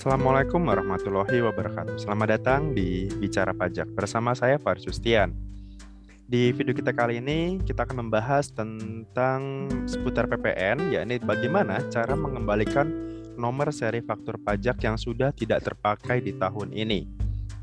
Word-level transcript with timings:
Assalamualaikum 0.00 0.64
warahmatullahi 0.64 1.44
wabarakatuh. 1.44 2.00
Selamat 2.00 2.40
datang 2.40 2.72
di 2.72 3.12
Bicara 3.20 3.52
Pajak 3.52 3.84
bersama 3.92 4.32
saya 4.32 4.56
Faris 4.56 4.88
Justian. 4.88 5.36
Di 6.24 6.56
video 6.56 6.72
kita 6.72 6.96
kali 6.96 7.20
ini 7.20 7.60
kita 7.60 7.84
akan 7.84 8.08
membahas 8.08 8.48
tentang 8.48 9.68
seputar 9.84 10.24
PPN, 10.24 10.88
yakni 10.88 11.20
bagaimana 11.20 11.84
cara 11.92 12.16
mengembalikan 12.16 12.88
nomor 13.36 13.68
seri 13.76 14.00
faktur 14.00 14.40
pajak 14.40 14.80
yang 14.80 14.96
sudah 14.96 15.36
tidak 15.36 15.68
terpakai 15.68 16.24
di 16.24 16.32
tahun 16.32 16.72
ini. 16.72 17.04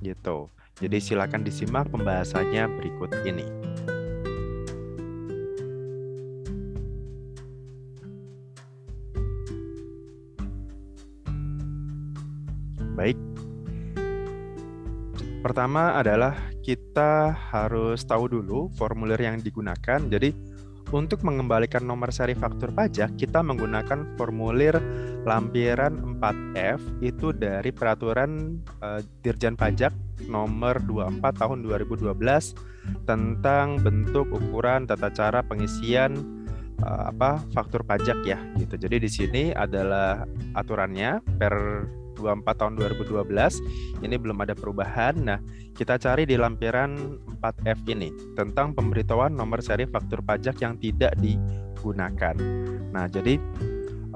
Gitu. 0.05 0.45
Jadi 0.77 0.97
silakan 1.01 1.41
disimak 1.41 1.89
pembahasannya 1.89 2.69
berikut 2.69 3.17
ini. 3.25 3.56
Baik. 12.97 13.17
Pertama 15.45 15.95
adalah 15.95 16.33
kita 16.65 17.31
harus 17.31 18.03
tahu 18.03 18.27
dulu 18.27 18.73
formulir 18.73 19.21
yang 19.21 19.39
digunakan. 19.39 20.01
Jadi 20.09 20.33
untuk 20.91 21.23
mengembalikan 21.27 21.83
nomor 21.83 22.15
seri 22.15 22.31
faktur 22.31 22.71
pajak, 22.71 23.19
kita 23.19 23.43
menggunakan 23.43 24.15
formulir 24.15 24.75
lampiran 25.27 26.19
4F 26.19 26.79
itu 27.03 27.35
dari 27.35 27.75
peraturan 27.75 28.63
uh, 28.79 29.03
Dirjen 29.19 29.59
Pajak 29.59 29.91
nomor 30.31 30.79
24 30.87 31.43
tahun 31.43 31.57
2012 31.67 32.07
tentang 33.03 33.83
bentuk, 33.83 34.31
ukuran, 34.31 34.87
tata 34.87 35.11
cara 35.11 35.43
pengisian 35.43 36.15
uh, 36.79 37.11
apa 37.11 37.43
faktur 37.51 37.83
pajak 37.83 38.23
ya 38.23 38.39
gitu. 38.55 38.79
Jadi 38.79 38.95
di 39.03 39.09
sini 39.11 39.43
adalah 39.51 40.23
aturannya 40.55 41.19
per 41.35 41.83
24 42.17 42.43
tahun 42.57 42.73
2012 42.81 44.03
ini 44.03 44.15
belum 44.17 44.37
ada 44.41 44.57
perubahan. 44.57 45.13
Nah, 45.21 45.39
kita 45.77 46.01
cari 46.01 46.25
di 46.25 46.35
lampiran 46.35 47.21
4F 47.37 47.79
ini 47.87 48.09
tentang 48.33 48.73
pemberitahuan 48.73 49.31
nomor 49.31 49.61
seri 49.61 49.85
faktur 49.85 50.25
pajak 50.25 50.57
yang 50.59 50.75
tidak 50.81 51.13
digunakan. 51.21 52.35
Nah, 52.89 53.05
jadi 53.05 53.37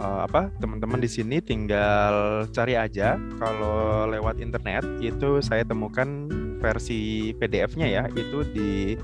uh, 0.02 0.26
apa 0.26 0.50
teman-teman 0.58 0.98
di 0.98 1.10
sini 1.10 1.38
tinggal 1.40 2.46
cari 2.50 2.74
aja 2.74 3.22
kalau 3.38 4.10
lewat 4.10 4.42
internet 4.42 4.84
itu 5.00 5.40
saya 5.46 5.62
temukan 5.62 6.26
versi 6.62 7.34
PDF-nya 7.38 7.88
ya 7.90 8.04
itu 8.14 8.46
di 8.54 8.98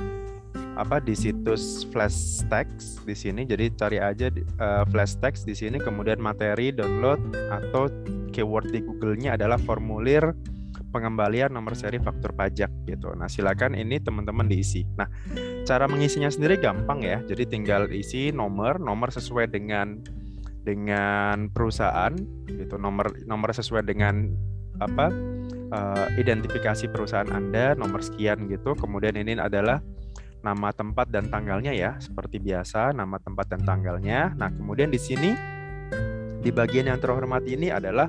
apa 0.78 1.02
di 1.02 1.18
situs 1.18 1.84
flash 1.90 2.46
text 2.48 3.02
di 3.04 3.18
sini 3.18 3.44
jadi 3.44 3.74
cari 3.74 3.98
aja 3.98 4.30
uh, 4.62 4.86
flash 4.88 5.18
text 5.18 5.50
di 5.50 5.58
sini 5.58 5.82
kemudian 5.82 6.22
materi 6.22 6.70
download 6.70 7.20
atau 7.50 7.90
keyword 8.32 8.70
di 8.70 8.86
Google-nya 8.86 9.34
adalah 9.34 9.58
formulir 9.58 10.38
pengembalian 10.92 11.52
nomor 11.52 11.76
seri 11.76 12.00
faktur 12.00 12.32
pajak 12.34 12.72
gitu. 12.88 13.12
Nah, 13.14 13.28
silakan 13.28 13.76
ini 13.76 14.00
teman-teman 14.00 14.48
diisi. 14.48 14.88
Nah, 14.96 15.08
cara 15.68 15.86
mengisinya 15.86 16.32
sendiri 16.32 16.58
gampang 16.58 17.04
ya. 17.04 17.20
Jadi 17.28 17.44
tinggal 17.46 17.92
isi 17.92 18.32
nomor, 18.32 18.80
nomor 18.80 19.12
sesuai 19.12 19.52
dengan 19.52 20.00
dengan 20.64 21.52
perusahaan 21.52 22.16
gitu. 22.50 22.76
Nomor 22.80 23.14
nomor 23.28 23.52
sesuai 23.52 23.84
dengan 23.88 24.32
apa? 24.80 25.12
Uh, 25.68 26.08
identifikasi 26.16 26.88
perusahaan 26.88 27.28
Anda, 27.28 27.76
nomor 27.76 28.00
sekian 28.00 28.48
gitu. 28.48 28.72
Kemudian 28.80 29.20
ini 29.20 29.36
adalah 29.36 29.84
nama 30.48 30.72
tempat 30.72 31.12
dan 31.12 31.28
tanggalnya 31.28 31.76
ya, 31.76 32.00
seperti 32.00 32.40
biasa, 32.40 32.96
nama 32.96 33.20
tempat 33.20 33.52
dan 33.52 33.62
tanggalnya. 33.68 34.32
Nah, 34.40 34.48
kemudian 34.48 34.88
di 34.88 34.96
sini 34.96 35.36
di 36.40 36.50
bagian 36.56 36.88
yang 36.88 37.04
terhormat 37.04 37.44
ini 37.44 37.68
adalah 37.68 38.08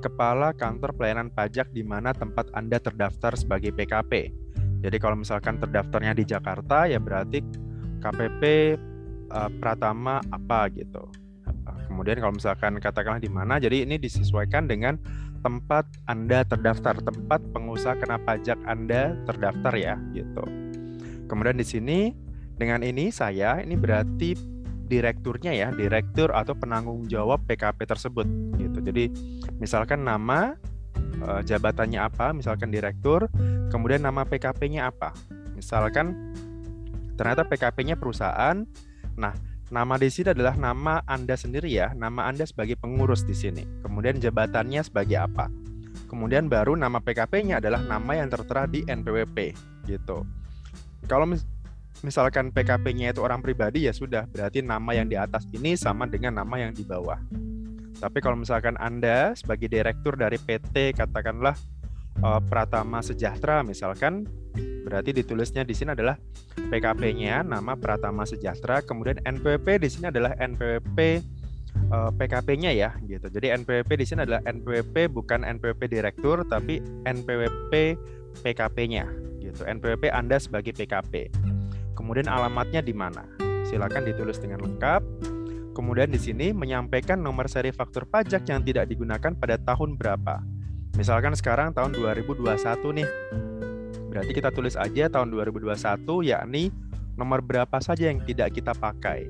kepala 0.00 0.56
kantor 0.56 0.96
pelayanan 0.96 1.28
pajak 1.28 1.68
di 1.76 1.84
mana 1.84 2.16
tempat 2.16 2.48
Anda 2.56 2.80
terdaftar 2.80 3.36
sebagai 3.36 3.76
PKP. 3.76 4.32
Jadi 4.80 4.96
kalau 5.00 5.20
misalkan 5.20 5.60
terdaftarnya 5.60 6.16
di 6.16 6.24
Jakarta 6.28 6.84
ya 6.88 7.00
berarti 7.00 7.40
KPP 8.00 8.42
uh, 9.32 9.48
eh, 9.48 9.50
Pratama 9.60 10.20
apa 10.28 10.68
gitu. 10.72 11.04
Kemudian 11.88 12.18
kalau 12.18 12.34
misalkan 12.34 12.80
katakanlah 12.80 13.22
di 13.22 13.30
mana, 13.30 13.60
jadi 13.62 13.86
ini 13.86 14.00
disesuaikan 14.00 14.66
dengan 14.66 14.98
tempat 15.44 15.86
Anda 16.08 16.42
terdaftar, 16.42 16.98
tempat 17.04 17.44
pengusaha 17.54 17.94
kena 18.00 18.18
pajak 18.24 18.58
Anda 18.64 19.14
terdaftar 19.28 19.72
ya 19.76 19.94
gitu. 20.10 20.63
Kemudian 21.26 21.56
di 21.56 21.66
sini 21.66 22.12
dengan 22.54 22.84
ini 22.86 23.10
saya 23.10 23.58
ini 23.58 23.74
berarti 23.74 24.54
direkturnya 24.84 25.52
ya, 25.56 25.68
direktur 25.72 26.30
atau 26.30 26.52
penanggung 26.52 27.08
jawab 27.08 27.42
PKP 27.48 27.88
tersebut 27.88 28.28
gitu. 28.60 28.78
Jadi 28.84 29.10
misalkan 29.58 30.04
nama 30.04 30.54
uh, 31.24 31.40
jabatannya 31.40 32.00
apa, 32.00 32.36
misalkan 32.36 32.68
direktur, 32.68 33.26
kemudian 33.72 34.04
nama 34.04 34.22
PKP-nya 34.28 34.92
apa. 34.92 35.16
Misalkan 35.56 36.36
ternyata 37.16 37.48
PKP-nya 37.48 37.96
perusahaan. 37.96 38.66
Nah, 39.14 39.32
nama 39.72 39.94
di 39.96 40.10
sini 40.12 40.34
adalah 40.34 40.54
nama 40.58 41.00
Anda 41.08 41.38
sendiri 41.38 41.70
ya, 41.70 41.96
nama 41.96 42.28
Anda 42.28 42.44
sebagai 42.44 42.76
pengurus 42.76 43.24
di 43.24 43.34
sini. 43.34 43.64
Kemudian 43.82 44.20
jabatannya 44.20 44.84
sebagai 44.84 45.16
apa. 45.16 45.48
Kemudian 46.10 46.46
baru 46.46 46.76
nama 46.76 47.00
PKP-nya 47.00 47.58
adalah 47.58 47.80
nama 47.82 48.14
yang 48.14 48.28
tertera 48.28 48.68
di 48.68 48.84
NPWP 48.84 49.56
gitu. 49.88 50.22
Kalau 51.04 51.28
mis 51.28 51.44
misalkan 52.04 52.52
PKP-nya 52.52 53.16
itu 53.16 53.24
orang 53.24 53.40
pribadi 53.40 53.86
ya 53.88 53.92
sudah, 53.94 54.28
berarti 54.28 54.60
nama 54.60 54.92
yang 54.92 55.08
di 55.08 55.16
atas 55.16 55.48
ini 55.56 55.78
sama 55.78 56.04
dengan 56.04 56.36
nama 56.42 56.58
yang 56.60 56.74
di 56.74 56.84
bawah. 56.84 57.16
Tapi 57.96 58.18
kalau 58.20 58.36
misalkan 58.36 58.76
Anda 58.76 59.32
sebagai 59.32 59.70
direktur 59.70 60.18
dari 60.18 60.36
PT 60.36 60.98
katakanlah 60.98 61.56
uh, 62.20 62.42
Pratama 62.44 63.00
Sejahtera 63.00 63.64
misalkan 63.64 64.28
berarti 64.84 65.16
ditulisnya 65.16 65.64
di 65.64 65.72
sini 65.72 65.96
adalah 65.96 66.20
PKP-nya 66.68 67.46
nama 67.46 67.72
Pratama 67.78 68.28
Sejahtera, 68.28 68.84
kemudian 68.84 69.16
NPWP 69.24 69.80
di 69.80 69.88
sini 69.88 70.12
adalah 70.12 70.36
NPWP 70.36 70.98
uh, 71.88 72.10
PKP-nya 72.12 72.70
ya 72.74 72.92
gitu. 73.08 73.32
Jadi 73.32 73.54
NPWP 73.64 73.90
di 73.96 74.06
sini 74.06 74.20
adalah 74.28 74.44
NPWP 74.44 75.08
bukan 75.08 75.46
NPWP 75.46 75.88
direktur 75.88 76.44
tapi 76.44 76.84
NPWP 77.08 77.96
PKP-nya 78.44 79.06
gitu. 79.54 79.64
NPWP 79.64 80.10
Anda 80.10 80.36
sebagai 80.42 80.74
PKP. 80.74 81.30
Kemudian 81.94 82.26
alamatnya 82.26 82.82
di 82.82 82.90
mana? 82.90 83.22
Silakan 83.64 84.04
ditulis 84.04 84.42
dengan 84.42 84.60
lengkap. 84.66 85.02
Kemudian 85.74 86.10
di 86.10 86.18
sini 86.18 86.54
menyampaikan 86.54 87.18
nomor 87.18 87.50
seri 87.50 87.74
faktur 87.74 88.06
pajak 88.06 88.46
yang 88.46 88.62
tidak 88.62 88.90
digunakan 88.90 89.34
pada 89.34 89.58
tahun 89.58 89.98
berapa. 89.98 90.42
Misalkan 90.94 91.34
sekarang 91.34 91.74
tahun 91.74 91.94
2021 91.98 92.46
nih. 93.02 93.08
Berarti 94.14 94.30
kita 94.30 94.54
tulis 94.54 94.78
aja 94.78 95.10
tahun 95.10 95.34
2021 95.34 95.74
yakni 96.22 96.70
nomor 97.18 97.42
berapa 97.42 97.78
saja 97.82 98.10
yang 98.10 98.22
tidak 98.22 98.54
kita 98.54 98.70
pakai 98.74 99.26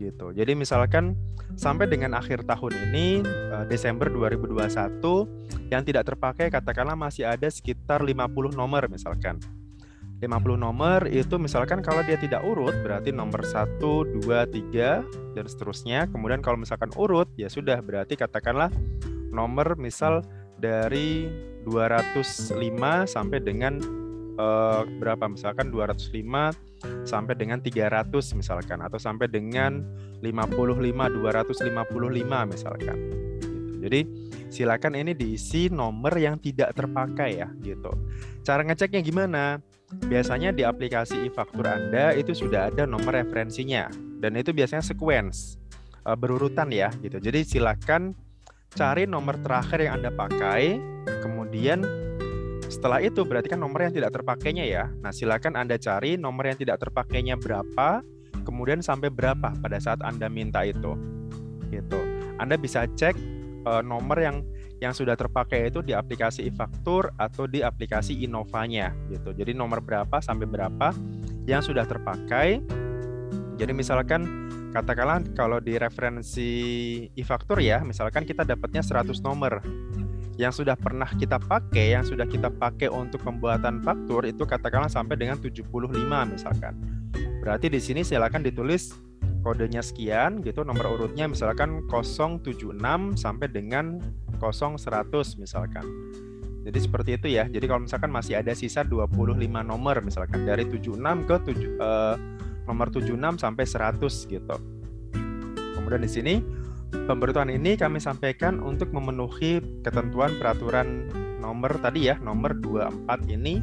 gitu. 0.00 0.32
Jadi 0.32 0.56
misalkan 0.56 1.12
sampai 1.54 1.84
dengan 1.84 2.16
akhir 2.16 2.48
tahun 2.48 2.72
ini 2.88 3.20
eh, 3.28 3.64
Desember 3.68 4.08
2021 4.08 5.68
yang 5.68 5.84
tidak 5.84 6.08
terpakai 6.08 6.48
katakanlah 6.48 6.96
masih 6.96 7.28
ada 7.28 7.48
sekitar 7.52 8.00
50 8.00 8.56
nomor 8.56 8.88
misalkan. 8.88 9.36
50 10.22 10.54
nomor 10.54 11.10
itu 11.10 11.34
misalkan 11.34 11.82
kalau 11.82 12.06
dia 12.06 12.14
tidak 12.14 12.46
urut 12.46 12.78
berarti 12.86 13.10
nomor 13.10 13.42
1, 13.42 13.82
2, 13.82 14.22
3 14.22 15.34
dan 15.34 15.44
seterusnya. 15.50 16.06
Kemudian 16.06 16.38
kalau 16.38 16.62
misalkan 16.62 16.94
urut 16.94 17.26
ya 17.34 17.50
sudah 17.50 17.82
berarti 17.82 18.14
katakanlah 18.14 18.70
nomor 19.34 19.74
misal 19.74 20.22
dari 20.62 21.26
205 21.66 22.54
sampai 23.10 23.38
dengan 23.42 23.82
uh, 24.38 24.86
berapa 25.02 25.26
misalkan 25.26 25.74
205 25.74 26.14
sampai 27.02 27.34
dengan 27.34 27.58
300 27.58 28.38
misalkan 28.38 28.78
atau 28.78 29.02
sampai 29.02 29.26
dengan 29.26 29.82
55 30.22 31.18
255 31.18 32.46
misalkan. 32.46 32.98
Jadi 33.82 34.21
silakan 34.52 35.00
ini 35.00 35.16
diisi 35.16 35.72
nomor 35.72 36.12
yang 36.20 36.36
tidak 36.36 36.76
terpakai 36.76 37.40
ya 37.40 37.48
gitu. 37.64 37.90
Cara 38.44 38.60
ngeceknya 38.62 39.00
gimana? 39.00 39.58
biasanya 40.08 40.56
di 40.56 40.64
aplikasi 40.64 41.28
e-faktur 41.28 41.68
Anda 41.68 42.16
itu 42.16 42.32
sudah 42.32 42.72
ada 42.72 42.88
nomor 42.88 43.12
referensinya 43.12 43.92
dan 43.92 44.32
itu 44.40 44.54
biasanya 44.56 44.80
sequence 44.80 45.60
uh, 46.08 46.16
berurutan 46.16 46.72
ya 46.72 46.88
gitu. 47.04 47.20
Jadi 47.20 47.44
silakan 47.44 48.16
cari 48.72 49.04
nomor 49.04 49.36
terakhir 49.44 49.84
yang 49.84 50.00
Anda 50.00 50.10
pakai, 50.14 50.80
kemudian 51.20 51.84
setelah 52.72 53.04
itu 53.04 53.20
berarti 53.28 53.52
kan 53.52 53.60
nomor 53.60 53.84
yang 53.84 53.92
tidak 53.92 54.16
terpakainya 54.16 54.64
ya. 54.64 54.84
Nah, 55.04 55.12
silakan 55.12 55.60
Anda 55.60 55.76
cari 55.76 56.16
nomor 56.16 56.48
yang 56.48 56.56
tidak 56.56 56.80
terpakainya 56.80 57.36
berapa, 57.36 58.00
kemudian 58.48 58.80
sampai 58.80 59.12
berapa 59.12 59.52
pada 59.60 59.76
saat 59.76 60.00
Anda 60.00 60.32
minta 60.32 60.64
itu. 60.64 60.96
Gitu. 61.68 62.00
Anda 62.40 62.56
bisa 62.56 62.88
cek 62.88 63.12
uh, 63.66 63.82
nomor 63.82 64.18
yang 64.18 64.36
yang 64.82 64.90
sudah 64.90 65.14
terpakai 65.14 65.70
itu 65.70 65.78
di 65.78 65.94
aplikasi 65.94 66.42
e-faktur 66.50 67.14
atau 67.14 67.46
di 67.46 67.62
aplikasi 67.62 68.18
Innovanya 68.26 68.90
gitu. 69.06 69.30
Jadi 69.30 69.54
nomor 69.54 69.78
berapa 69.78 70.18
sampai 70.18 70.46
berapa 70.50 70.90
yang 71.46 71.62
sudah 71.62 71.86
terpakai. 71.86 72.58
Jadi 73.62 73.72
misalkan 73.74 74.26
katakanlah 74.74 75.22
kalau 75.38 75.62
di 75.62 75.78
referensi 75.78 76.50
e-faktur 77.14 77.62
ya, 77.62 77.78
misalkan 77.86 78.26
kita 78.26 78.42
dapatnya 78.42 78.82
100 78.82 79.22
nomor. 79.22 79.62
yang 80.40 80.48
sudah 80.48 80.72
pernah 80.80 81.06
kita 81.12 81.36
pakai, 81.36 81.92
yang 81.92 82.08
sudah 82.08 82.24
kita 82.24 82.48
pakai 82.48 82.88
untuk 82.88 83.20
pembuatan 83.20 83.84
faktur 83.84 84.24
itu 84.24 84.48
katakanlah 84.48 84.88
sampai 84.88 85.20
dengan 85.20 85.36
75 85.36 85.68
misalkan. 86.24 86.72
Berarti 87.44 87.68
di 87.68 87.76
sini 87.76 88.00
silakan 88.00 88.40
ditulis 88.40 88.96
kodenya 89.42 89.82
sekian 89.82 90.40
gitu, 90.46 90.62
nomor 90.62 90.94
urutnya 90.94 91.26
misalkan 91.26 91.84
076 91.90 92.72
sampai 93.18 93.46
dengan 93.50 93.98
0100 94.38 95.38
misalkan. 95.38 95.84
Jadi 96.62 96.78
seperti 96.78 97.10
itu 97.18 97.26
ya. 97.34 97.44
Jadi 97.50 97.66
kalau 97.66 97.84
misalkan 97.84 98.10
masih 98.14 98.38
ada 98.38 98.54
sisa 98.54 98.86
25 98.86 99.26
nomor 99.66 99.98
misalkan 99.98 100.46
dari 100.46 100.62
76 100.66 101.26
ke 101.26 101.36
7 101.42 101.58
eh, 101.58 102.16
nomor 102.70 102.86
76 102.94 103.42
sampai 103.42 103.64
100 103.66 104.30
gitu. 104.30 104.56
Kemudian 105.74 106.02
di 106.06 106.10
sini 106.10 106.34
pemberitahuan 106.94 107.50
ini 107.50 107.74
kami 107.74 107.98
sampaikan 107.98 108.62
untuk 108.62 108.94
memenuhi 108.94 109.58
ketentuan 109.82 110.38
peraturan 110.38 111.10
nomor 111.42 111.74
tadi 111.82 112.06
ya, 112.06 112.14
nomor 112.22 112.54
24 112.54 113.26
ini 113.26 113.58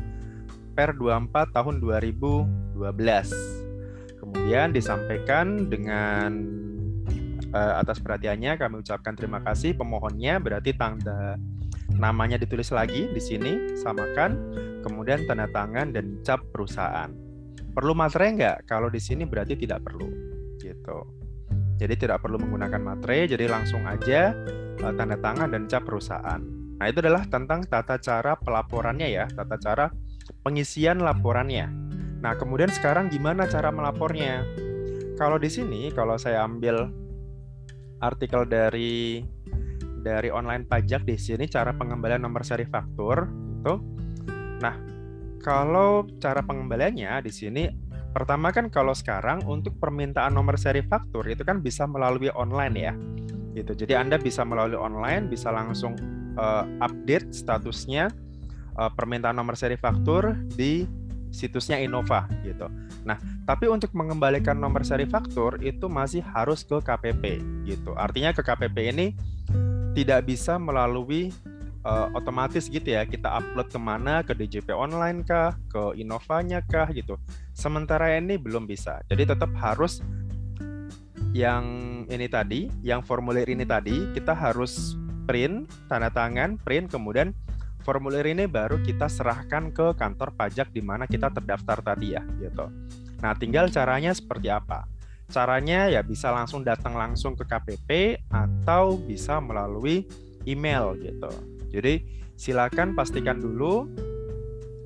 per 0.76 1.00
24 1.00 1.56
tahun 1.56 1.80
2012. 1.80 3.59
Kemudian 4.34 4.74
disampaikan 4.74 5.70
dengan 5.70 6.30
uh, 7.54 7.74
atas 7.82 8.02
perhatiannya 8.02 8.58
kami 8.58 8.82
ucapkan 8.82 9.14
terima 9.14 9.42
kasih 9.46 9.78
pemohonnya 9.78 10.42
berarti 10.42 10.74
tanda 10.74 11.38
namanya 11.98 12.40
ditulis 12.40 12.70
lagi 12.72 13.10
di 13.10 13.22
sini 13.22 13.76
samakan 13.76 14.38
kemudian 14.86 15.26
tanda 15.28 15.50
tangan 15.52 15.92
dan 15.92 16.22
cap 16.26 16.42
perusahaan. 16.54 17.12
Perlu 17.70 17.94
materai 17.94 18.36
nggak? 18.36 18.58
Kalau 18.66 18.90
di 18.90 18.98
sini 18.98 19.28
berarti 19.28 19.54
tidak 19.54 19.86
perlu 19.86 20.10
gitu. 20.58 21.00
Jadi 21.80 21.96
tidak 21.96 22.20
perlu 22.20 22.36
menggunakan 22.36 22.82
materai, 22.84 23.24
jadi 23.24 23.48
langsung 23.48 23.88
aja 23.88 24.36
uh, 24.84 24.94
tanda 25.00 25.16
tangan 25.16 25.48
dan 25.56 25.64
cap 25.72 25.88
perusahaan. 25.88 26.44
Nah, 26.80 26.86
itu 26.88 27.00
adalah 27.04 27.24
tentang 27.28 27.64
tata 27.68 28.00
cara 28.00 28.36
pelaporannya 28.40 29.08
ya, 29.08 29.26
tata 29.32 29.56
cara 29.60 29.86
pengisian 30.44 31.00
laporannya. 31.04 31.89
Nah, 32.20 32.36
kemudian 32.36 32.68
sekarang 32.72 33.08
gimana 33.08 33.48
cara 33.48 33.72
melapornya? 33.72 34.44
Kalau 35.16 35.40
di 35.40 35.48
sini, 35.52 35.92
kalau 35.92 36.16
saya 36.16 36.44
ambil 36.48 36.92
artikel 38.00 38.48
dari 38.48 39.24
dari 40.00 40.32
online 40.32 40.64
pajak 40.64 41.04
di 41.04 41.20
sini 41.20 41.44
cara 41.52 41.76
pengembalian 41.76 42.24
nomor 42.24 42.48
seri 42.48 42.64
faktur 42.64 43.28
itu. 43.60 43.76
Nah, 44.64 44.76
kalau 45.44 46.08
cara 46.24 46.40
pengembaliannya 46.40 47.20
di 47.20 47.32
sini 47.32 47.64
Pertama 48.10 48.50
kan 48.50 48.74
kalau 48.74 48.98
sekarang 48.98 49.46
untuk 49.46 49.78
permintaan 49.78 50.34
nomor 50.34 50.58
seri 50.58 50.82
faktur 50.82 51.22
itu 51.30 51.46
kan 51.46 51.62
bisa 51.62 51.86
melalui 51.86 52.34
online 52.34 52.76
ya. 52.76 52.94
Gitu. 53.54 53.86
Jadi 53.86 53.94
Anda 53.94 54.18
bisa 54.18 54.42
melalui 54.42 54.78
online 54.82 55.30
bisa 55.30 55.54
langsung 55.54 55.94
uh, 56.34 56.66
update 56.82 57.30
statusnya 57.30 58.10
uh, 58.82 58.90
permintaan 58.98 59.38
nomor 59.38 59.54
seri 59.54 59.78
faktur 59.78 60.34
di 60.58 60.90
situsnya 61.30 61.78
Innova 61.78 62.26
gitu. 62.42 62.68
Nah, 63.06 63.18
tapi 63.46 63.70
untuk 63.70 63.94
mengembalikan 63.94 64.58
nomor 64.58 64.82
seri 64.82 65.06
faktur 65.06 65.62
itu 65.62 65.86
masih 65.86 66.26
harus 66.26 66.66
ke 66.66 66.78
KPP 66.82 67.42
gitu. 67.70 67.94
Artinya 67.98 68.34
ke 68.34 68.42
KPP 68.42 68.78
ini 68.94 69.08
tidak 69.94 70.30
bisa 70.30 70.58
melalui 70.62 71.34
uh, 71.84 72.08
otomatis 72.16 72.68
gitu 72.68 72.96
ya 72.96 73.06
kita 73.06 73.30
upload 73.30 73.68
ke 73.70 73.80
mana 73.80 74.22
ke 74.26 74.36
DJP 74.36 74.72
online 74.74 75.24
kah 75.24 75.56
ke 75.72 76.00
Innovanya 76.00 76.64
kah 76.64 76.90
gitu 76.92 77.20
sementara 77.56 78.16
ini 78.18 78.36
belum 78.40 78.68
bisa 78.68 79.04
jadi 79.08 79.36
tetap 79.36 79.52
harus 79.60 80.04
yang 81.36 81.66
ini 82.10 82.26
tadi 82.26 82.72
yang 82.82 83.06
formulir 83.06 83.46
ini 83.46 83.64
tadi 83.64 84.10
kita 84.18 84.34
harus 84.34 84.98
print 85.30 85.70
tanda 85.86 86.10
tangan 86.10 86.58
print 86.58 86.90
kemudian 86.90 87.36
formulir 87.84 88.26
ini 88.28 88.46
baru 88.46 88.80
kita 88.84 89.08
serahkan 89.08 89.72
ke 89.72 89.96
kantor 89.96 90.36
pajak 90.36 90.70
di 90.72 90.84
mana 90.84 91.08
kita 91.08 91.32
terdaftar 91.32 91.82
tadi 91.82 92.16
ya 92.18 92.24
gitu 92.40 92.68
nah 93.20 93.36
tinggal 93.36 93.68
caranya 93.68 94.16
seperti 94.16 94.48
apa 94.52 94.88
caranya 95.30 95.92
ya 95.92 96.02
bisa 96.02 96.34
langsung 96.34 96.66
datang 96.66 96.98
langsung 96.98 97.38
ke 97.38 97.46
KPP 97.46 97.90
atau 98.34 98.98
bisa 98.98 99.38
melalui 99.38 100.08
email 100.48 100.98
gitu 100.98 101.30
jadi 101.70 102.02
silakan 102.40 102.98
pastikan 102.98 103.38
dulu, 103.38 103.86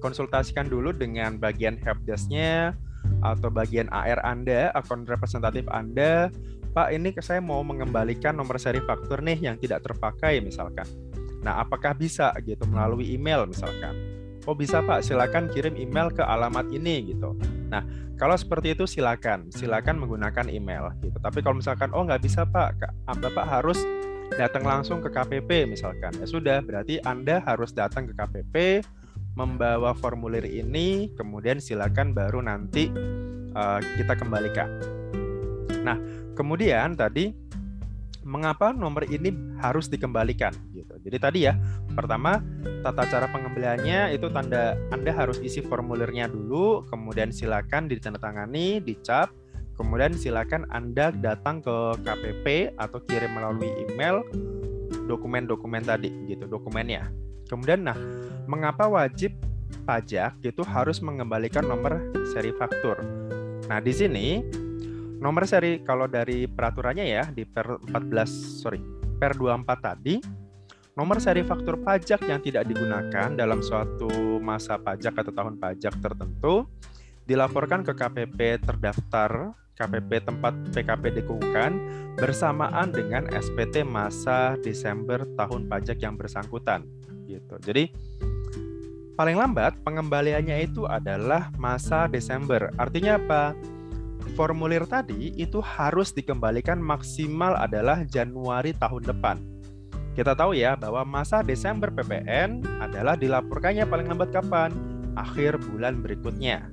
konsultasikan 0.04 0.68
dulu 0.68 0.92
dengan 0.92 1.40
bagian 1.40 1.80
helpdesk-nya 1.80 2.75
atau 3.24 3.48
bagian 3.48 3.88
AR 3.94 4.19
Anda, 4.25 4.74
akun 4.75 5.07
representatif 5.07 5.63
Anda. 5.72 6.34
Pak, 6.74 6.90
ini 6.90 7.13
saya 7.22 7.38
mau 7.38 7.62
mengembalikan 7.62 8.34
nomor 8.34 8.57
seri 8.57 8.81
faktur 8.81 9.22
nih 9.22 9.38
yang 9.38 9.56
tidak 9.62 9.86
terpakai 9.86 10.42
misalkan. 10.42 10.90
Nah, 11.44 11.60
apakah 11.60 11.92
bisa 11.94 12.31
gitu 12.42 12.63
melalui 12.66 13.13
email 13.13 13.44
misalkan? 13.45 13.94
Oh 14.44 14.56
bisa 14.56 14.84
Pak, 14.84 15.04
silakan 15.07 15.48
kirim 15.51 15.75
email 15.75 16.12
ke 16.12 16.24
alamat 16.24 16.68
ini 16.72 17.16
gitu. 17.16 17.36
Nah, 17.72 17.84
kalau 18.19 18.36
seperti 18.36 18.75
itu 18.75 18.84
silakan, 18.88 19.48
silakan 19.51 20.00
menggunakan 20.00 20.48
email 20.51 20.92
gitu. 21.04 21.16
Tapi 21.19 21.40
kalau 21.44 21.60
misalkan 21.60 21.92
oh 21.92 22.04
nggak 22.04 22.24
bisa 22.24 22.44
Pak, 22.48 22.80
Bapak 23.07 23.45
harus 23.48 23.80
datang 24.36 24.63
langsung 24.66 25.00
ke 25.00 25.12
KPP 25.12 25.68
misalkan. 25.69 26.12
Ya 26.18 26.28
sudah, 26.28 26.60
berarti 26.63 27.00
Anda 27.04 27.44
harus 27.44 27.72
datang 27.72 28.10
ke 28.10 28.13
KPP 28.16 28.84
membawa 29.34 29.98
formulir 29.98 30.45
ini, 30.45 31.10
kemudian 31.18 31.57
silakan 31.57 32.13
baru 32.13 32.42
nanti 32.42 32.90
uh, 33.57 33.80
kita 33.98 34.13
kembalikan. 34.18 34.69
Nah, 35.81 35.98
kemudian 36.38 36.94
tadi 36.94 37.34
mengapa 38.23 38.71
nomor 38.71 39.03
ini 39.07 39.31
harus 39.59 39.91
dikembalikan 39.91 40.51
gitu. 40.71 40.95
Jadi 41.03 41.17
tadi 41.19 41.39
ya, 41.47 41.53
pertama 41.95 42.39
tata 42.81 43.03
cara 43.07 43.27
pengembaliannya 43.31 44.15
itu 44.15 44.31
tanda 44.31 44.79
Anda 44.91 45.11
harus 45.11 45.39
isi 45.43 45.59
formulirnya 45.63 46.31
dulu, 46.31 46.87
kemudian 46.87 47.31
silakan 47.35 47.91
ditandatangani, 47.91 48.79
dicap, 48.79 49.31
Kemudian 49.73 50.13
silakan 50.13 50.69
Anda 50.69 51.09
datang 51.09 51.65
ke 51.65 51.97
KPP 52.05 52.77
atau 52.77 53.01
kirim 53.09 53.33
melalui 53.33 53.73
email 53.89 54.21
dokumen-dokumen 55.09 55.81
tadi 55.81 56.13
gitu, 56.29 56.45
dokumennya. 56.45 57.09
Kemudian 57.49 57.81
nah, 57.81 57.97
mengapa 58.45 58.85
wajib 58.85 59.33
pajak 59.89 60.37
itu 60.45 60.61
harus 60.61 61.01
mengembalikan 61.01 61.65
nomor 61.65 61.97
seri 62.31 62.53
faktur? 62.53 63.01
Nah, 63.65 63.81
di 63.81 63.89
sini 63.89 64.45
nomor 65.21 65.43
seri 65.45 65.81
kalau 65.81 66.09
dari 66.09 66.45
peraturannya 66.47 67.05
ya 67.05 67.23
di 67.29 67.45
per 67.45 67.77
14 67.77 68.61
sorry, 68.61 68.81
per 69.19 69.37
24 69.37 69.65
tadi 69.81 70.15
nomor 70.93 71.17
seri 71.17 71.41
faktur 71.41 71.81
pajak 71.81 72.25
yang 72.29 72.39
tidak 72.41 72.69
digunakan 72.69 73.33
dalam 73.33 73.65
suatu 73.65 74.37
masa 74.37 74.77
pajak 74.77 75.25
atau 75.25 75.33
tahun 75.33 75.57
pajak 75.57 75.97
tertentu 75.99 76.69
dilaporkan 77.25 77.81
ke 77.81 77.93
KPP 77.97 78.61
terdaftar 78.61 79.57
KPP 79.73 80.29
tempat 80.29 80.53
PKP 80.69 81.23
dikukuhkan 81.23 81.71
bersamaan 82.13 82.93
dengan 82.93 83.25
SPT 83.33 83.81
masa 83.81 84.53
Desember 84.61 85.25
tahun 85.33 85.65
pajak 85.65 85.97
yang 85.97 86.13
bersangkutan 86.13 86.85
gitu. 87.25 87.57
Jadi 87.57 87.89
paling 89.17 89.33
lambat 89.33 89.81
pengembaliannya 89.81 90.61
itu 90.61 90.85
adalah 90.85 91.49
masa 91.57 92.05
Desember. 92.05 92.69
Artinya 92.77 93.17
apa? 93.17 93.57
Formulir 94.33 94.90
tadi 94.90 95.30
itu 95.37 95.61
harus 95.61 96.09
dikembalikan 96.09 96.81
maksimal 96.81 97.54
adalah 97.54 98.02
Januari 98.02 98.73
tahun 98.73 99.06
depan. 99.06 99.37
Kita 100.18 100.33
tahu 100.33 100.57
ya 100.57 100.73
bahwa 100.73 101.06
masa 101.06 101.45
Desember 101.45 101.94
PPN 101.94 102.66
adalah 102.81 103.13
dilaporkannya 103.13 103.85
paling 103.85 104.09
lambat 104.09 104.33
kapan? 104.33 104.73
Akhir 105.13 105.61
bulan 105.61 106.02
berikutnya. 106.02 106.66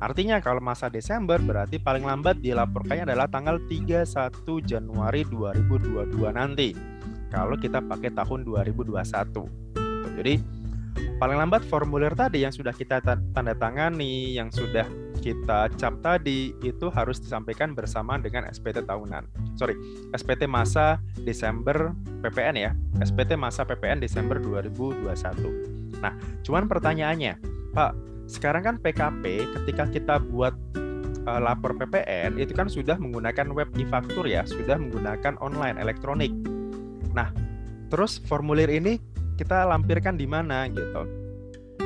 Artinya 0.00 0.40
kalau 0.40 0.64
masa 0.64 0.88
Desember 0.88 1.36
berarti 1.40 1.76
paling 1.76 2.04
lambat 2.04 2.40
dilaporkannya 2.40 3.08
adalah 3.08 3.28
tanggal 3.28 3.60
31 3.68 4.04
Januari 4.64 5.28
2022 5.28 6.12
nanti. 6.32 6.76
Kalau 7.28 7.56
kita 7.60 7.84
pakai 7.84 8.12
tahun 8.16 8.48
2021. 8.48 8.96
Gitu. 8.96 9.44
Jadi 10.20 10.34
paling 11.16 11.36
lambat 11.36 11.64
formulir 11.68 12.12
tadi 12.12 12.44
yang 12.44 12.52
sudah 12.52 12.72
kita 12.76 13.00
tanda 13.04 13.54
tangani, 13.56 14.36
yang 14.36 14.52
sudah 14.52 14.84
kita 15.24 15.72
cap 15.80 15.96
tadi 16.04 16.52
itu 16.60 16.92
harus 16.92 17.16
disampaikan 17.16 17.72
bersamaan 17.72 18.20
dengan 18.20 18.44
SPT 18.52 18.84
tahunan. 18.84 19.24
Sorry, 19.56 19.72
SPT 20.12 20.44
masa 20.44 21.00
Desember 21.24 21.96
PPN 22.20 22.60
ya. 22.60 22.70
SPT 23.00 23.32
masa 23.40 23.64
PPN 23.64 24.04
Desember 24.04 24.36
2021. 24.36 25.96
Nah, 26.04 26.12
cuman 26.44 26.68
pertanyaannya, 26.68 27.40
Pak, 27.72 27.92
sekarang 28.28 28.68
kan 28.68 28.76
PKP 28.76 29.48
ketika 29.48 29.88
kita 29.88 30.14
buat 30.20 30.52
uh, 31.24 31.40
lapor 31.40 31.72
PPN 31.80 32.36
itu 32.36 32.52
kan 32.52 32.68
sudah 32.68 33.00
menggunakan 33.00 33.48
web 33.56 33.72
e-faktur 33.80 34.28
ya, 34.28 34.44
sudah 34.44 34.76
menggunakan 34.76 35.40
online 35.40 35.80
elektronik. 35.80 36.36
Nah, 37.16 37.32
terus 37.88 38.20
formulir 38.28 38.68
ini 38.68 39.00
kita 39.40 39.64
lampirkan 39.64 40.20
di 40.20 40.28
mana 40.28 40.68
gitu. 40.68 41.23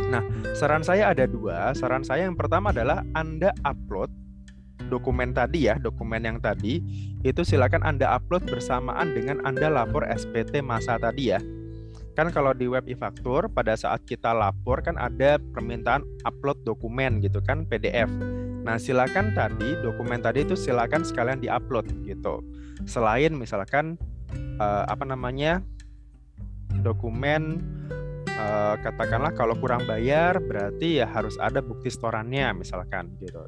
Nah, 0.09 0.25
saran 0.57 0.81
saya 0.81 1.13
ada 1.13 1.29
dua. 1.29 1.77
Saran 1.77 2.01
saya 2.01 2.25
yang 2.25 2.37
pertama 2.37 2.73
adalah 2.73 3.05
Anda 3.13 3.53
upload 3.63 4.09
dokumen 4.89 5.37
tadi 5.37 5.69
ya, 5.69 5.77
dokumen 5.77 6.25
yang 6.25 6.41
tadi 6.41 6.81
itu 7.21 7.45
silakan 7.45 7.85
Anda 7.85 8.17
upload 8.17 8.49
bersamaan 8.49 9.13
dengan 9.13 9.45
Anda 9.45 9.69
lapor 9.69 10.09
SPT 10.09 10.65
masa 10.65 10.97
tadi 10.97 11.37
ya. 11.37 11.41
kan 12.19 12.35
kalau 12.35 12.51
di 12.51 12.67
web 12.67 12.83
e-faktur 12.91 13.47
pada 13.47 13.79
saat 13.79 14.03
kita 14.03 14.35
lapor 14.35 14.83
kan 14.83 14.99
ada 14.99 15.39
permintaan 15.39 16.03
upload 16.27 16.59
dokumen 16.67 17.23
gitu 17.23 17.39
kan 17.39 17.63
PDF. 17.63 18.11
Nah, 18.67 18.75
silakan 18.75 19.39
tadi 19.39 19.79
dokumen 19.87 20.19
tadi 20.19 20.43
itu 20.43 20.59
silakan 20.59 21.07
sekalian 21.07 21.39
diupload 21.39 21.87
gitu. 22.03 22.43
Selain 22.91 23.31
misalkan 23.39 23.95
uh, 24.59 24.83
apa 24.91 25.07
namanya 25.07 25.63
dokumen 26.83 27.63
uh, 28.39 28.75
katakanlah 28.81 29.35
kalau 29.35 29.59
kurang 29.59 29.85
bayar 29.85 30.39
berarti 30.39 31.03
ya 31.03 31.07
harus 31.11 31.35
ada 31.43 31.59
bukti 31.59 31.91
setorannya 31.91 32.55
misalkan 32.55 33.13
gitu. 33.19 33.43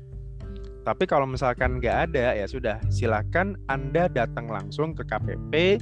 Tapi 0.80 1.04
kalau 1.04 1.28
misalkan 1.28 1.78
nggak 1.78 2.10
ada 2.10 2.34
ya 2.34 2.46
sudah 2.48 2.76
silakan 2.88 3.54
Anda 3.68 4.08
datang 4.10 4.48
langsung 4.48 4.96
ke 4.96 5.04
KPP 5.04 5.78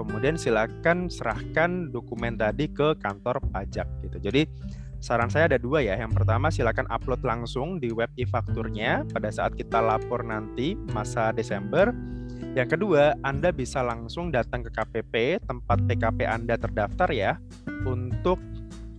kemudian 0.00 0.40
silakan 0.40 1.12
serahkan 1.12 1.92
dokumen 1.92 2.40
tadi 2.40 2.72
ke 2.72 2.96
kantor 3.04 3.36
pajak 3.52 3.84
gitu. 4.00 4.16
Jadi 4.16 4.48
saran 5.00 5.28
saya 5.28 5.52
ada 5.52 5.58
dua 5.60 5.84
ya. 5.84 5.96
Yang 5.96 6.16
pertama 6.22 6.48
silakan 6.48 6.88
upload 6.88 7.20
langsung 7.20 7.76
di 7.76 7.92
web 7.92 8.08
e-fakturnya 8.16 9.04
pada 9.12 9.28
saat 9.28 9.52
kita 9.56 9.80
lapor 9.80 10.24
nanti 10.24 10.76
masa 10.96 11.36
Desember. 11.36 11.92
Yang 12.56 12.80
kedua, 12.80 13.14
Anda 13.22 13.52
bisa 13.54 13.84
langsung 13.84 14.32
datang 14.32 14.64
ke 14.66 14.70
KPP 14.72 15.44
tempat 15.44 15.78
TKP 15.86 16.26
Anda 16.26 16.56
terdaftar 16.58 17.06
ya 17.12 17.36
untuk 17.84 18.40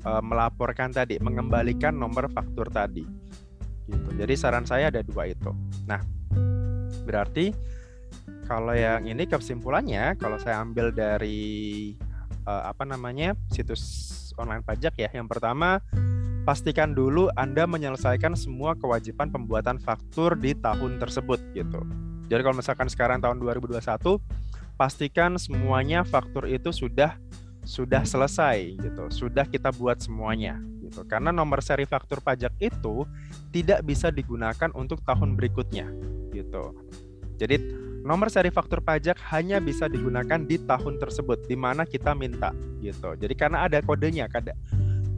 uh, 0.05 0.23
melaporkan 0.23 0.93
tadi, 0.93 1.17
mengembalikan 1.21 1.93
nomor 1.95 2.29
faktur 2.31 2.69
tadi 2.69 3.03
gitu. 3.91 4.09
Jadi 4.15 4.33
saran 4.39 4.63
saya 4.63 4.87
ada 4.89 5.03
dua 5.03 5.27
itu. 5.27 5.51
Nah, 5.85 5.99
berarti 7.03 7.51
kalau 8.47 8.75
yang 8.75 9.07
ini 9.07 9.27
kesimpulannya 9.27 10.15
kalau 10.19 10.39
saya 10.39 10.59
ambil 10.63 10.91
dari 10.91 11.91
uh, 12.47 12.71
apa 12.71 12.83
namanya 12.87 13.35
situs 13.51 13.81
online 14.39 14.63
pajak 14.63 14.95
ya. 14.97 15.09
Yang 15.11 15.37
pertama, 15.37 15.83
pastikan 16.47 16.95
dulu 16.95 17.27
Anda 17.35 17.67
menyelesaikan 17.67 18.33
semua 18.39 18.73
kewajiban 18.79 19.29
pembuatan 19.29 19.77
faktur 19.77 20.39
di 20.39 20.55
tahun 20.55 20.97
tersebut 20.97 21.39
gitu. 21.53 21.81
Jadi 22.31 22.41
kalau 22.47 22.55
misalkan 22.55 22.87
sekarang 22.87 23.19
tahun 23.19 23.43
2021, 23.43 23.75
pastikan 24.79 25.35
semuanya 25.35 26.07
faktur 26.07 26.47
itu 26.47 26.71
sudah 26.71 27.19
sudah 27.61 28.01
selesai 28.05 28.77
gitu, 28.77 29.03
sudah 29.13 29.45
kita 29.45 29.69
buat 29.75 30.01
semuanya 30.01 30.57
gitu. 30.81 31.05
Karena 31.05 31.29
nomor 31.29 31.61
seri 31.61 31.85
faktur 31.85 32.19
pajak 32.19 32.51
itu 32.59 33.05
tidak 33.53 33.85
bisa 33.85 34.09
digunakan 34.09 34.69
untuk 34.73 35.01
tahun 35.05 35.37
berikutnya 35.37 35.87
gitu. 36.33 36.73
Jadi 37.37 37.57
nomor 38.01 38.29
seri 38.33 38.49
faktur 38.49 38.81
pajak 38.81 39.17
hanya 39.33 39.61
bisa 39.61 39.85
digunakan 39.85 40.41
di 40.41 40.57
tahun 40.61 40.97
tersebut 40.97 41.45
di 41.45 41.57
mana 41.57 41.85
kita 41.85 42.17
minta 42.17 42.53
gitu. 42.81 43.13
Jadi 43.17 43.33
karena 43.37 43.65
ada 43.69 43.81
kodenya, 43.81 44.25
kada 44.29 44.57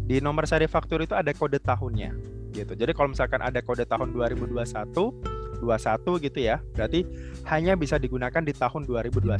di 0.04 0.20
nomor 0.20 0.44
seri 0.44 0.68
faktur 0.68 1.00
itu 1.00 1.16
ada 1.16 1.32
kode 1.32 1.64
tahunnya 1.64 2.12
gitu. 2.52 2.76
Jadi 2.76 2.92
kalau 2.92 3.16
misalkan 3.16 3.40
ada 3.40 3.64
kode 3.64 3.88
tahun 3.88 4.12
2021 4.12 5.44
21 5.64 6.20
gitu 6.28 6.40
ya, 6.44 6.60
berarti 6.76 7.08
hanya 7.48 7.80
bisa 7.80 7.96
digunakan 7.96 8.44
di 8.44 8.52
tahun 8.52 8.84
2021. 8.84 9.32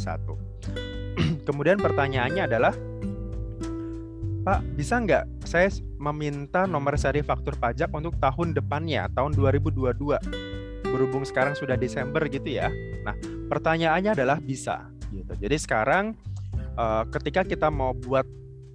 Kemudian 1.48 1.78
pertanyaannya 1.84 2.48
adalah 2.48 2.72
Pak, 4.44 4.60
bisa 4.76 5.00
nggak 5.00 5.48
saya 5.48 5.72
meminta 5.96 6.68
nomor 6.68 7.00
seri 7.00 7.24
faktur 7.24 7.56
pajak 7.56 7.88
untuk 7.96 8.20
tahun 8.20 8.52
depannya, 8.52 9.08
tahun 9.16 9.40
2022? 9.40 9.96
Berhubung 10.84 11.24
sekarang 11.24 11.56
sudah 11.56 11.80
Desember 11.80 12.20
gitu 12.28 12.60
ya. 12.60 12.68
Nah, 13.08 13.16
pertanyaannya 13.48 14.12
adalah 14.12 14.44
bisa. 14.44 14.92
Gitu. 15.16 15.32
Jadi 15.48 15.56
sekarang 15.56 16.20
uh, 16.76 17.08
ketika 17.08 17.48
kita 17.48 17.72
mau 17.72 17.96
buat 17.96 18.28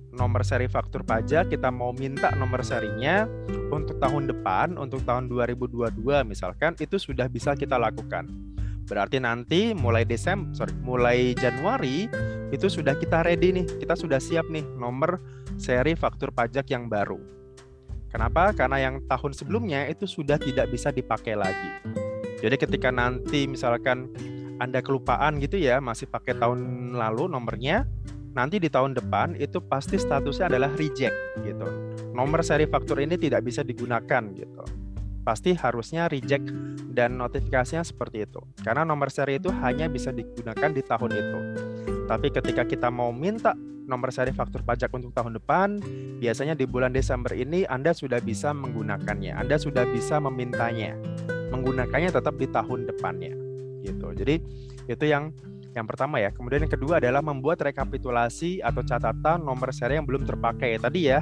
nomor 0.09 0.41
seri 0.41 0.73
faktur 0.73 1.05
pajak, 1.05 1.53
kita 1.53 1.69
mau 1.69 1.93
minta 1.93 2.33
nomor 2.33 2.65
serinya 2.65 3.29
untuk 3.69 4.01
tahun 4.01 4.25
depan, 4.25 4.81
untuk 4.81 5.05
tahun 5.05 5.29
2022 5.29 6.01
misalkan, 6.25 6.81
itu 6.81 6.97
sudah 6.97 7.29
bisa 7.29 7.53
kita 7.53 7.77
lakukan. 7.77 8.25
Berarti 8.89 9.21
nanti 9.21 9.77
mulai 9.77 10.09
Desember, 10.09 10.49
sorry, 10.57 10.73
mulai 10.81 11.37
Januari 11.37 12.09
itu 12.49 12.67
sudah 12.73 12.97
kita 12.97 13.21
ready 13.21 13.61
nih, 13.61 13.67
kita 13.85 13.93
sudah 13.93 14.17
siap 14.17 14.49
nih 14.49 14.65
nomor 14.81 15.21
seri 15.61 15.93
faktur 15.93 16.33
pajak 16.33 16.65
yang 16.73 16.89
baru. 16.89 17.21
Kenapa? 18.09 18.57
Karena 18.57 18.81
yang 18.81 19.05
tahun 19.05 19.37
sebelumnya 19.37 19.85
itu 19.93 20.09
sudah 20.09 20.41
tidak 20.41 20.73
bisa 20.73 20.89
dipakai 20.89 21.37
lagi. 21.37 21.71
Jadi 22.41 22.57
ketika 22.57 22.89
nanti 22.89 23.45
misalkan 23.45 24.09
Anda 24.57 24.81
kelupaan 24.81 25.37
gitu 25.37 25.61
ya, 25.61 25.85
masih 25.85 26.09
pakai 26.09 26.41
tahun 26.41 26.91
lalu 26.97 27.29
nomornya, 27.29 27.85
nanti 28.33 28.57
di 28.57 28.73
tahun 28.73 28.97
depan 28.97 29.37
itu 29.37 29.61
pasti 29.61 30.01
statusnya 30.01 30.49
adalah 30.49 30.73
reject 30.73 31.15
gitu. 31.45 31.69
Nomor 32.17 32.41
seri 32.41 32.65
faktur 32.65 33.05
ini 33.05 33.21
tidak 33.21 33.45
bisa 33.45 33.61
digunakan 33.61 34.25
gitu 34.33 34.88
pasti 35.29 35.53
harusnya 35.53 36.09
reject 36.09 36.49
dan 36.89 37.21
notifikasinya 37.21 37.85
seperti 37.85 38.25
itu. 38.25 38.41
Karena 38.65 38.89
nomor 38.89 39.13
seri 39.13 39.37
itu 39.37 39.53
hanya 39.61 39.85
bisa 39.93 40.09
digunakan 40.09 40.73
di 40.73 40.81
tahun 40.81 41.13
itu. 41.13 41.41
Tapi 42.09 42.33
ketika 42.33 42.65
kita 42.65 42.89
mau 42.89 43.13
minta 43.13 43.53
nomor 43.85 44.09
seri 44.09 44.33
faktur 44.33 44.65
pajak 44.65 44.89
untuk 44.97 45.13
tahun 45.13 45.37
depan, 45.37 45.85
biasanya 46.17 46.57
di 46.57 46.65
bulan 46.65 46.97
Desember 46.97 47.37
ini 47.37 47.69
Anda 47.69 47.93
sudah 47.93 48.25
bisa 48.25 48.57
menggunakannya. 48.57 49.37
Anda 49.37 49.61
sudah 49.61 49.85
bisa 49.93 50.17
memintanya. 50.17 50.97
Menggunakannya 51.53 52.09
tetap 52.09 52.41
di 52.41 52.49
tahun 52.49 52.89
depannya. 52.89 53.37
Gitu. 53.85 54.09
Jadi 54.17 54.35
itu 54.89 55.05
yang 55.05 55.37
yang 55.77 55.85
pertama 55.85 56.25
ya. 56.25 56.33
Kemudian 56.33 56.65
yang 56.65 56.73
kedua 56.73 57.05
adalah 57.05 57.21
membuat 57.21 57.61
rekapitulasi 57.61 58.65
atau 58.65 58.81
catatan 58.81 59.45
nomor 59.45 59.77
seri 59.77 60.01
yang 60.01 60.09
belum 60.09 60.25
terpakai. 60.25 60.81
Tadi 60.81 61.01
ya, 61.05 61.21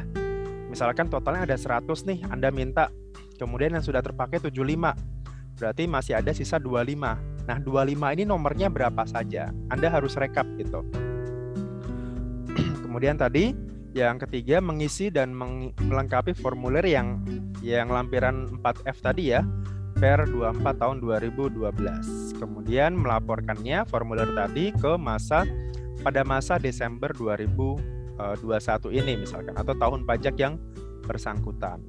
misalkan 0.71 1.11
totalnya 1.11 1.43
ada 1.43 1.59
100 1.59 2.07
nih, 2.07 2.23
Anda 2.31 2.55
minta 2.55 2.95
Kemudian 3.37 3.77
yang 3.77 3.85
sudah 3.85 4.01
terpakai 4.03 4.41
75. 4.41 4.97
Berarti 5.57 5.85
masih 5.89 6.21
ada 6.21 6.33
sisa 6.37 6.61
25. 6.61 7.47
Nah, 7.47 7.59
25 7.63 8.17
ini 8.19 8.25
nomornya 8.29 8.69
berapa 8.69 9.07
saja? 9.09 9.55
Anda 9.73 9.89
harus 9.89 10.19
rekap 10.19 10.45
gitu. 10.61 10.85
Kemudian 12.85 13.17
tadi 13.17 13.57
yang 13.97 14.21
ketiga 14.21 14.61
mengisi 14.61 15.09
dan 15.09 15.33
melengkapi 15.33 16.37
formulir 16.37 16.85
yang 16.85 17.25
yang 17.65 17.89
lampiran 17.89 18.45
4F 18.61 19.01
tadi 19.01 19.33
ya 19.33 19.41
per 19.97 20.29
24 20.29 20.77
tahun 20.77 20.97
2012. 21.01 22.37
Kemudian 22.37 22.93
melaporkannya 23.01 23.89
formulir 23.89 24.29
tadi 24.37 24.77
ke 24.77 25.01
masa 25.01 25.49
pada 26.05 26.21
masa 26.21 26.61
Desember 26.61 27.09
2021 27.17 28.21
eh, 28.21 29.01
ini 29.01 29.25
misalkan 29.25 29.57
atau 29.57 29.73
tahun 29.73 30.05
pajak 30.05 30.37
yang 30.37 30.61
bersangkutan 31.09 31.81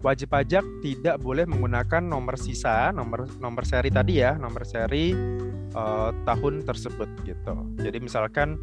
wajib 0.00 0.32
pajak 0.32 0.64
tidak 0.80 1.20
boleh 1.20 1.44
menggunakan 1.44 2.00
nomor 2.00 2.40
sisa, 2.40 2.88
nomor 2.92 3.28
nomor 3.36 3.62
seri 3.68 3.92
tadi 3.92 4.24
ya, 4.24 4.36
nomor 4.36 4.64
seri 4.64 5.12
uh, 5.76 6.10
tahun 6.24 6.64
tersebut 6.64 7.08
gitu. 7.28 7.52
Jadi 7.80 7.98
misalkan 8.00 8.56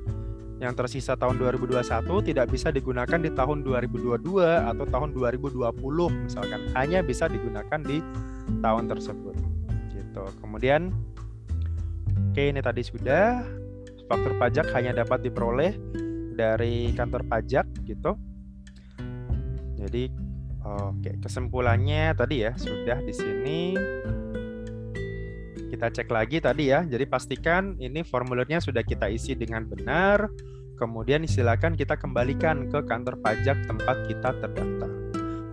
yang 0.58 0.74
tersisa 0.74 1.14
tahun 1.14 1.38
2021 1.38 1.86
tidak 2.34 2.50
bisa 2.50 2.74
digunakan 2.74 3.22
di 3.22 3.30
tahun 3.30 3.62
2022 3.62 4.42
atau 4.42 4.86
tahun 4.90 5.14
2020 5.14 5.62
misalkan 6.26 6.62
hanya 6.74 7.06
bisa 7.06 7.30
digunakan 7.30 7.78
di 7.86 8.02
tahun 8.66 8.90
tersebut 8.90 9.38
gitu. 9.94 10.24
Kemudian 10.42 10.90
oke 12.34 12.42
ini 12.42 12.58
tadi 12.58 12.82
sudah 12.82 13.46
faktur 14.10 14.34
pajak 14.42 14.66
hanya 14.74 14.98
dapat 15.06 15.30
diperoleh 15.30 15.78
dari 16.34 16.90
kantor 16.98 17.22
pajak 17.30 17.70
gitu. 17.86 18.18
Jadi 19.78 20.10
Oke, 20.68 21.16
kesimpulannya 21.24 22.12
tadi 22.12 22.44
ya 22.44 22.52
sudah 22.60 23.00
di 23.00 23.14
sini. 23.16 23.60
Kita 25.72 25.88
cek 25.88 26.12
lagi 26.12 26.44
tadi 26.44 26.76
ya. 26.76 26.84
Jadi 26.84 27.08
pastikan 27.08 27.80
ini 27.80 28.04
formulirnya 28.04 28.60
sudah 28.60 28.84
kita 28.84 29.08
isi 29.08 29.32
dengan 29.32 29.64
benar. 29.64 30.28
Kemudian 30.76 31.24
silakan 31.24 31.80
kita 31.80 31.96
kembalikan 31.96 32.68
ke 32.68 32.84
kantor 32.84 33.16
pajak 33.24 33.56
tempat 33.64 33.98
kita 34.12 34.30
terdaftar. 34.44 34.92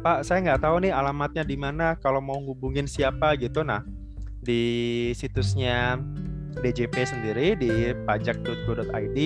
Pak, 0.02 0.18
saya 0.26 0.44
nggak 0.44 0.60
tahu 0.66 0.84
nih 0.84 0.92
alamatnya 0.92 1.46
di 1.46 1.56
mana. 1.56 1.94
Kalau 2.02 2.18
mau 2.18 2.42
hubungin 2.42 2.90
siapa 2.90 3.38
gitu. 3.38 3.62
Nah, 3.62 3.86
di 4.42 5.10
situsnya 5.16 5.96
DJP 6.60 6.94
sendiri 7.06 7.56
di 7.56 7.94
pajak.go.id 8.04 9.18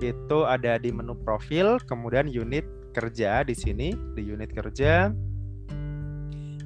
itu 0.00 0.38
ada 0.48 0.80
di 0.80 0.88
menu 0.88 1.12
profil, 1.26 1.76
kemudian 1.84 2.24
unit 2.24 2.64
kerja 2.90 3.42
di 3.46 3.54
sini 3.54 3.94
di 4.14 4.22
unit 4.26 4.50
kerja. 4.52 5.10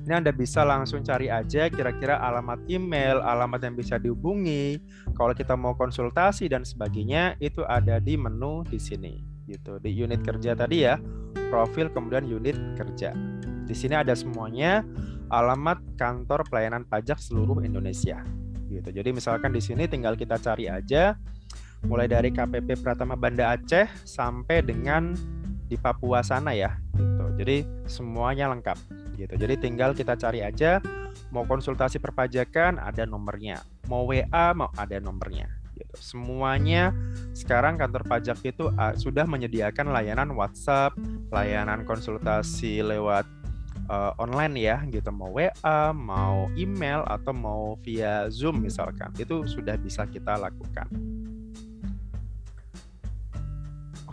Ini 0.05 0.13
Anda 0.13 0.37
bisa 0.37 0.69
langsung 0.69 1.01
cari 1.01 1.33
aja 1.33 1.73
kira-kira 1.73 2.21
alamat 2.21 2.69
email, 2.69 3.25
alamat 3.25 3.65
yang 3.65 3.73
bisa 3.73 3.97
dihubungi. 3.97 4.77
Kalau 5.17 5.33
kita 5.33 5.57
mau 5.57 5.73
konsultasi 5.73 6.53
dan 6.53 6.61
sebagainya 6.61 7.41
itu 7.41 7.65
ada 7.65 7.97
di 7.97 8.21
menu 8.21 8.69
di 8.69 8.77
sini 8.77 9.17
gitu. 9.49 9.81
Di 9.81 9.89
unit 9.97 10.21
kerja 10.21 10.53
tadi 10.53 10.85
ya, 10.85 11.01
profil 11.49 11.89
kemudian 11.89 12.29
unit 12.29 12.57
kerja. 12.77 13.17
Di 13.65 13.73
sini 13.73 13.97
ada 13.97 14.13
semuanya 14.13 14.85
alamat 15.33 15.81
kantor 15.97 16.45
pelayanan 16.53 16.85
pajak 16.85 17.17
seluruh 17.17 17.65
Indonesia 17.65 18.21
gitu. 18.69 18.91
Jadi 18.93 19.09
misalkan 19.15 19.57
di 19.57 19.63
sini 19.63 19.89
tinggal 19.89 20.21
kita 20.21 20.37
cari 20.37 20.69
aja 20.69 21.17
mulai 21.85 22.09
dari 22.09 22.33
KPP 22.33 22.81
Pratama 22.81 23.15
Banda 23.17 23.57
Aceh 23.57 23.89
sampai 24.05 24.65
dengan 24.65 25.13
di 25.75 25.79
Papua 25.83 26.23
sana 26.23 26.55
ya. 26.55 26.79
Gitu. 26.95 27.25
Jadi 27.43 27.57
semuanya 27.91 28.47
lengkap 28.55 28.79
gitu. 29.19 29.35
Jadi 29.35 29.55
tinggal 29.59 29.91
kita 29.91 30.15
cari 30.15 30.47
aja 30.47 30.79
mau 31.35 31.43
konsultasi 31.43 31.99
perpajakan 31.99 32.79
ada 32.79 33.03
nomornya, 33.03 33.59
mau 33.91 34.07
WA 34.07 34.55
mau 34.55 34.71
ada 34.79 35.03
nomornya 35.03 35.51
gitu. 35.75 35.95
Semuanya 35.99 36.95
sekarang 37.35 37.75
kantor 37.75 38.07
pajak 38.07 38.39
itu 38.47 38.71
uh, 38.79 38.95
sudah 38.95 39.27
menyediakan 39.27 39.91
layanan 39.91 40.31
WhatsApp, 40.39 40.95
layanan 41.35 41.83
konsultasi 41.83 42.81
lewat 42.83 43.27
uh, 43.91 44.15
online 44.17 44.55
ya 44.55 44.77
gitu 44.89 45.11
mau 45.11 45.35
WA, 45.35 45.91
mau 45.93 46.49
email 46.55 47.03
atau 47.11 47.35
mau 47.35 47.63
via 47.83 48.31
Zoom 48.31 48.63
misalkan. 48.63 49.11
Itu 49.19 49.45
sudah 49.45 49.75
bisa 49.79 50.07
kita 50.07 50.39
lakukan. 50.39 50.87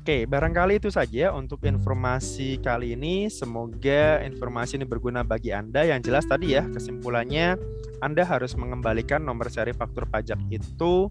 Oke, 0.01 0.25
barangkali 0.25 0.81
itu 0.81 0.89
saja 0.89 1.29
untuk 1.29 1.61
informasi 1.61 2.57
kali 2.57 2.97
ini. 2.97 3.29
Semoga 3.29 4.17
informasi 4.25 4.81
ini 4.81 4.85
berguna 4.89 5.21
bagi 5.21 5.53
Anda. 5.53 5.85
Yang 5.85 6.09
jelas 6.09 6.25
tadi 6.25 6.57
ya, 6.57 6.65
kesimpulannya 6.65 7.53
Anda 8.01 8.25
harus 8.25 8.57
mengembalikan 8.57 9.21
nomor 9.21 9.53
seri 9.53 9.77
faktur 9.77 10.09
pajak 10.09 10.41
itu 10.49 11.05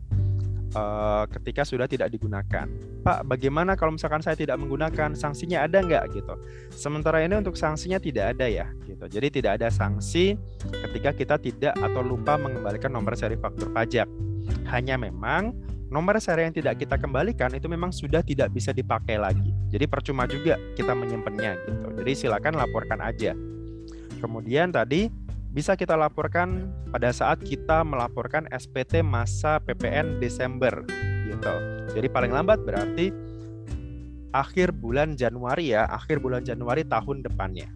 uh, 0.75 1.23
ketika 1.31 1.63
sudah 1.63 1.87
tidak 1.87 2.11
digunakan. 2.11 2.67
Pak, 3.07 3.31
bagaimana 3.31 3.79
kalau 3.79 3.95
misalkan 3.95 4.27
saya 4.27 4.35
tidak 4.35 4.59
menggunakan? 4.59 5.15
Sanksinya 5.15 5.71
ada 5.71 5.87
nggak 5.87 6.11
gitu? 6.11 6.35
Sementara 6.75 7.23
ini 7.23 7.39
untuk 7.39 7.55
sanksinya 7.55 8.03
tidak 8.03 8.35
ada 8.35 8.51
ya, 8.51 8.75
gitu. 8.91 9.07
Jadi 9.07 9.39
tidak 9.39 9.63
ada 9.63 9.71
sanksi 9.71 10.35
ketika 10.91 11.15
kita 11.15 11.39
tidak 11.39 11.79
atau 11.79 12.03
lupa 12.03 12.35
mengembalikan 12.35 12.91
nomor 12.91 13.15
seri 13.15 13.39
faktur 13.39 13.71
pajak. 13.71 14.11
Hanya 14.67 14.99
memang 14.99 15.70
nomor 15.91 16.23
seri 16.23 16.47
yang 16.47 16.55
tidak 16.55 16.79
kita 16.79 16.97
kembalikan 16.97 17.51
itu 17.51 17.67
memang 17.67 17.91
sudah 17.91 18.23
tidak 18.23 18.55
bisa 18.55 18.71
dipakai 18.71 19.19
lagi. 19.19 19.51
Jadi 19.75 19.85
percuma 19.91 20.25
juga 20.31 20.57
kita 20.79 20.95
menyimpannya 20.95 21.53
gitu. 21.67 21.87
Jadi 22.01 22.13
silakan 22.15 22.55
laporkan 22.57 23.03
aja. 23.03 23.35
Kemudian 24.23 24.71
tadi 24.71 25.11
bisa 25.51 25.75
kita 25.75 25.99
laporkan 25.99 26.71
pada 26.95 27.11
saat 27.11 27.43
kita 27.43 27.83
melaporkan 27.83 28.47
SPT 28.55 29.03
masa 29.03 29.59
PPN 29.59 30.23
Desember 30.23 30.87
gitu. 31.27 31.55
Jadi 31.99 32.07
paling 32.07 32.31
lambat 32.31 32.63
berarti 32.63 33.11
akhir 34.31 34.71
bulan 34.71 35.19
Januari 35.19 35.75
ya, 35.75 35.91
akhir 35.91 36.23
bulan 36.23 36.47
Januari 36.47 36.87
tahun 36.87 37.27
depannya. 37.27 37.67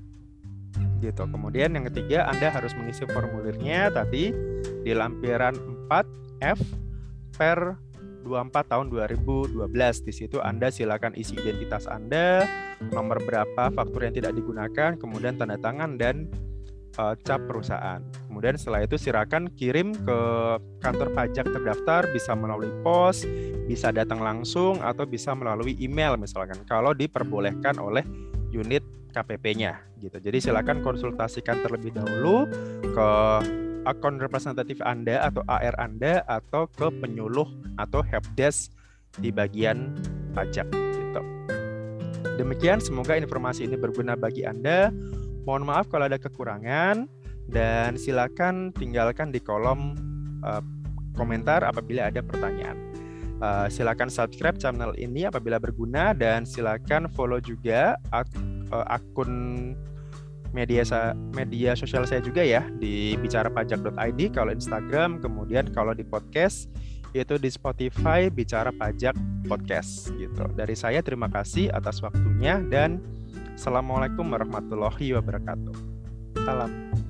Gitu. 1.03 1.27
Kemudian 1.27 1.75
yang 1.75 1.91
ketiga 1.91 2.31
Anda 2.31 2.49
harus 2.55 2.71
mengisi 2.79 3.05
formulirnya 3.11 3.91
tadi 3.91 4.31
di 4.87 4.93
lampiran 4.95 5.59
4F 5.91 6.61
per 7.35 7.84
24 8.25 8.73
tahun 8.73 8.87
2012. 8.89 9.61
Di 10.09 10.13
situ 10.17 10.41
Anda 10.41 10.73
silakan 10.73 11.13
isi 11.15 11.37
identitas 11.37 11.85
Anda, 11.85 12.49
nomor 12.91 13.21
berapa 13.23 13.71
faktur 13.71 14.09
yang 14.09 14.17
tidak 14.17 14.33
digunakan, 14.35 14.97
kemudian 14.97 15.37
tanda 15.37 15.61
tangan 15.61 16.01
dan 16.01 16.33
uh, 16.99 17.15
cap 17.23 17.45
perusahaan. 17.47 18.01
Kemudian 18.27 18.57
setelah 18.59 18.83
itu 18.83 18.97
silakan 18.99 19.51
kirim 19.55 19.95
ke 19.95 20.19
kantor 20.83 21.13
pajak 21.15 21.47
terdaftar 21.47 22.09
bisa 22.11 22.33
melalui 22.35 22.71
pos, 22.83 23.23
bisa 23.69 23.93
datang 23.95 24.21
langsung 24.21 24.81
atau 24.83 25.07
bisa 25.07 25.33
melalui 25.33 25.79
email 25.81 26.19
misalkan 26.19 26.59
kalau 26.67 26.93
diperbolehkan 26.93 27.79
oleh 27.79 28.03
unit 28.51 28.83
KPP-nya 29.15 29.79
gitu. 30.03 30.19
Jadi 30.19 30.51
silakan 30.51 30.83
konsultasikan 30.83 31.63
terlebih 31.63 31.95
dahulu 31.95 32.51
ke 32.83 33.09
akun 33.85 34.21
representatif 34.21 34.81
Anda 34.85 35.25
atau 35.29 35.45
AR 35.47 35.77
Anda 35.81 36.25
atau 36.27 36.69
ke 36.69 36.89
penyuluh 37.01 37.49
atau 37.77 38.01
helpdesk 38.01 38.73
di 39.21 39.31
bagian 39.31 39.95
pajak 40.35 40.67
gitu. 40.73 41.23
Demikian 42.35 42.83
semoga 42.83 43.15
informasi 43.15 43.69
ini 43.69 43.79
berguna 43.79 44.19
bagi 44.19 44.43
Anda. 44.43 44.91
Mohon 45.45 45.65
maaf 45.71 45.87
kalau 45.93 46.09
ada 46.09 46.19
kekurangan 46.19 47.07
dan 47.47 48.01
silakan 48.01 48.73
tinggalkan 48.73 49.31
di 49.31 49.39
kolom 49.39 49.95
uh, 50.43 50.65
komentar 51.15 51.63
apabila 51.63 52.11
ada 52.11 52.25
pertanyaan. 52.25 52.81
Uh, 53.45 53.67
silakan 53.69 54.09
subscribe 54.09 54.57
channel 54.57 54.95
ini 54.97 55.29
apabila 55.29 55.61
berguna 55.61 56.17
dan 56.17 56.49
silakan 56.49 57.11
follow 57.13 57.43
juga 57.43 57.99
ak 58.15 58.31
uh, 58.73 58.87
akun 58.89 59.75
media 60.55 60.87
media 61.35 61.75
sosial 61.75 62.07
saya 62.07 62.23
juga 62.23 62.41
ya 62.41 62.63
di 62.79 63.19
bicarapajak.id 63.19 64.21
kalau 64.31 64.55
Instagram, 64.55 65.19
kemudian 65.19 65.69
kalau 65.75 65.93
di 65.93 66.07
podcast 66.07 66.71
yaitu 67.15 67.39
di 67.39 67.47
Spotify 67.47 68.27
Bicara 68.27 68.75
Pajak 68.75 69.15
Podcast 69.47 70.11
gitu. 70.19 70.51
Dari 70.55 70.75
saya 70.75 70.99
terima 71.03 71.31
kasih 71.31 71.71
atas 71.71 72.03
waktunya 72.03 72.59
dan 72.71 72.99
Assalamualaikum 73.55 74.27
warahmatullahi 74.35 75.15
wabarakatuh. 75.15 75.75
Salam. 76.43 77.04